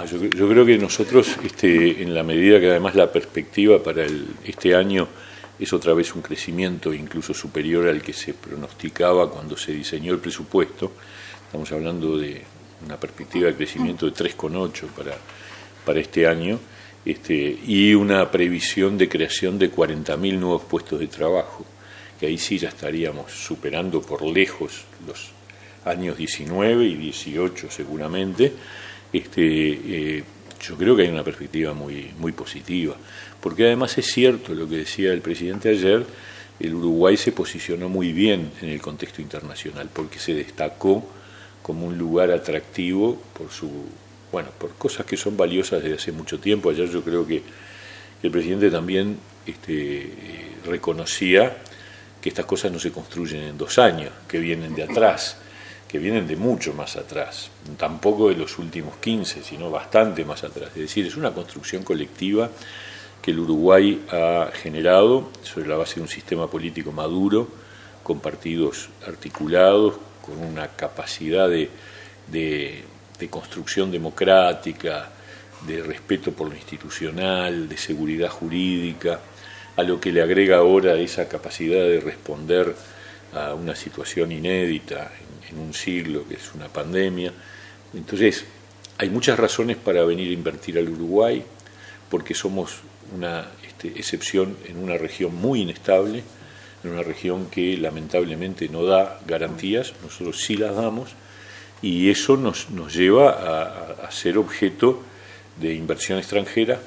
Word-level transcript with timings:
Ah, 0.00 0.04
yo, 0.04 0.48
creo 0.48 0.64
que 0.64 0.78
nosotros, 0.78 1.38
este, 1.44 2.04
en 2.04 2.14
la 2.14 2.22
medida 2.22 2.60
que 2.60 2.70
además 2.70 2.94
la 2.94 3.10
perspectiva 3.10 3.82
para 3.82 4.06
este 4.44 4.72
año 4.72 5.08
es 5.58 5.72
otra 5.72 5.92
vez 5.92 6.14
un 6.14 6.22
crecimiento 6.22 6.94
incluso 6.94 7.34
superior 7.34 7.88
al 7.88 8.00
que 8.00 8.12
se 8.12 8.32
pronosticaba 8.32 9.28
cuando 9.28 9.56
se 9.56 9.72
diseñó 9.72 10.12
el 10.12 10.20
presupuesto, 10.20 10.92
estamos 11.46 11.72
hablando 11.72 12.16
de 12.16 12.42
una 12.86 12.96
perspectiva 12.96 13.48
de 13.48 13.56
crecimiento 13.56 14.06
de 14.06 14.12
3,8 14.12 14.86
para, 14.96 15.16
para 15.84 15.98
este 15.98 16.28
año, 16.28 16.60
este, 17.04 17.58
y 17.66 17.92
una 17.92 18.30
previsión 18.30 18.96
de 18.96 19.08
creación 19.08 19.58
de 19.58 19.72
40.000 19.72 20.38
nuevos 20.38 20.62
puestos 20.62 21.00
de 21.00 21.08
trabajo, 21.08 21.66
que 22.20 22.26
ahí 22.26 22.38
sí 22.38 22.56
ya 22.56 22.68
estaríamos 22.68 23.32
superando 23.32 24.00
por 24.00 24.22
lejos 24.22 24.84
los 25.04 25.30
años 25.84 26.16
19 26.16 26.84
y 26.84 26.94
18 26.94 27.68
seguramente, 27.68 28.52
este, 29.12 30.18
eh, 30.18 30.24
yo 30.60 30.76
creo 30.76 30.96
que 30.96 31.02
hay 31.02 31.08
una 31.08 31.24
perspectiva 31.24 31.72
muy, 31.72 32.10
muy 32.18 32.32
positiva, 32.32 32.96
porque 33.40 33.66
además 33.66 33.96
es 33.98 34.06
cierto 34.06 34.54
lo 34.54 34.68
que 34.68 34.76
decía 34.76 35.12
el 35.12 35.20
presidente 35.20 35.68
ayer, 35.68 36.04
el 36.60 36.74
Uruguay 36.74 37.16
se 37.16 37.32
posicionó 37.32 37.88
muy 37.88 38.12
bien 38.12 38.50
en 38.60 38.68
el 38.70 38.80
contexto 38.80 39.22
internacional, 39.22 39.88
porque 39.92 40.18
se 40.18 40.34
destacó 40.34 41.08
como 41.62 41.86
un 41.86 41.96
lugar 41.96 42.30
atractivo 42.30 43.20
por 43.36 43.50
su 43.50 43.70
bueno 44.30 44.50
por 44.58 44.74
cosas 44.74 45.06
que 45.06 45.16
son 45.16 45.36
valiosas 45.36 45.82
desde 45.82 45.96
hace 45.96 46.12
mucho 46.12 46.38
tiempo. 46.38 46.70
Ayer 46.70 46.88
yo 46.90 47.02
creo 47.02 47.26
que 47.26 47.42
el 48.22 48.30
presidente 48.30 48.70
también 48.70 49.16
este, 49.46 50.02
eh, 50.02 50.10
reconocía 50.66 51.56
que 52.20 52.28
estas 52.28 52.46
cosas 52.46 52.72
no 52.72 52.78
se 52.78 52.90
construyen 52.90 53.42
en 53.42 53.58
dos 53.58 53.78
años 53.78 54.10
que 54.26 54.38
vienen 54.38 54.74
de 54.74 54.82
atrás 54.82 55.38
que 55.88 55.98
vienen 55.98 56.26
de 56.26 56.36
mucho 56.36 56.74
más 56.74 56.96
atrás, 56.96 57.50
tampoco 57.78 58.28
de 58.28 58.36
los 58.36 58.58
últimos 58.58 58.96
15, 58.98 59.42
sino 59.42 59.70
bastante 59.70 60.24
más 60.24 60.44
atrás. 60.44 60.68
Es 60.74 60.82
decir, 60.82 61.06
es 61.06 61.16
una 61.16 61.32
construcción 61.32 61.82
colectiva 61.82 62.50
que 63.22 63.30
el 63.30 63.40
Uruguay 63.40 64.04
ha 64.10 64.50
generado 64.52 65.30
sobre 65.42 65.66
la 65.66 65.76
base 65.76 65.96
de 65.96 66.02
un 66.02 66.08
sistema 66.08 66.48
político 66.48 66.92
maduro, 66.92 67.48
con 68.02 68.20
partidos 68.20 68.90
articulados, 69.06 69.94
con 70.24 70.38
una 70.38 70.68
capacidad 70.68 71.48
de, 71.48 71.70
de, 72.30 72.84
de 73.18 73.30
construcción 73.30 73.90
democrática, 73.90 75.10
de 75.66 75.82
respeto 75.82 76.32
por 76.32 76.48
lo 76.48 76.54
institucional, 76.54 77.68
de 77.68 77.76
seguridad 77.76 78.28
jurídica, 78.28 79.20
a 79.76 79.82
lo 79.82 80.00
que 80.00 80.12
le 80.12 80.22
agrega 80.22 80.58
ahora 80.58 80.94
esa 80.94 81.28
capacidad 81.28 81.80
de 81.80 82.00
responder 82.00 82.74
a 83.34 83.54
una 83.54 83.74
situación 83.74 84.32
inédita 84.32 85.10
en 85.50 85.58
un 85.58 85.74
siglo, 85.74 86.26
que 86.26 86.34
es 86.34 86.54
una 86.54 86.68
pandemia. 86.68 87.32
Entonces, 87.94 88.44
hay 88.98 89.10
muchas 89.10 89.38
razones 89.38 89.76
para 89.76 90.04
venir 90.04 90.28
a 90.30 90.32
invertir 90.32 90.78
al 90.78 90.88
Uruguay, 90.88 91.42
porque 92.10 92.34
somos 92.34 92.80
una 93.14 93.46
este, 93.66 93.88
excepción 93.88 94.56
en 94.66 94.78
una 94.78 94.96
región 94.96 95.34
muy 95.34 95.62
inestable, 95.62 96.22
en 96.84 96.90
una 96.90 97.02
región 97.02 97.46
que 97.46 97.76
lamentablemente 97.76 98.68
no 98.68 98.84
da 98.84 99.20
garantías, 99.26 99.94
nosotros 100.02 100.40
sí 100.40 100.56
las 100.56 100.74
damos, 100.74 101.10
y 101.80 102.10
eso 102.10 102.36
nos, 102.36 102.70
nos 102.70 102.94
lleva 102.94 104.00
a, 104.02 104.10
ser 104.10 104.38
objeto 104.38 105.02
de 105.60 105.74
inversión 105.74 106.18
extranjera, 106.18 106.80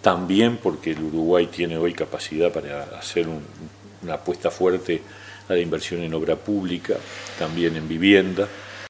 también 0.00 0.58
porque 0.58 0.92
el 0.92 1.02
Uruguay 1.02 1.46
tiene 1.46 1.76
hoy 1.76 1.92
capacidad 1.92 2.52
para 2.52 2.84
hacer 2.98 3.26
una 4.02 4.14
apuesta 4.14 4.50
fuerte 4.50 5.02
a 5.48 5.52
la 5.54 5.60
inversión 5.60 6.02
en 6.02 6.14
obra 6.14 6.36
pública, 6.36 6.96
también 7.38 7.76
en 7.76 7.88
vivienda, 7.88 8.48